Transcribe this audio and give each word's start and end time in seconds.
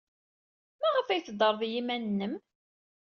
Maɣef 0.81 1.07
ay 1.09 1.21
teddred 1.21 1.59
i 1.65 1.69
yiman-nnem? 1.73 2.33